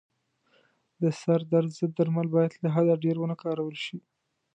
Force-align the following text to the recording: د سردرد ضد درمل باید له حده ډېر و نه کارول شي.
د 1.01 1.03
سردرد 1.21 1.69
ضد 1.77 1.91
درمل 1.97 2.27
باید 2.35 2.51
له 2.63 2.69
حده 2.75 2.93
ډېر 3.03 3.15
و 3.19 3.29
نه 3.31 3.35
کارول 3.43 3.75
شي. 3.85 3.97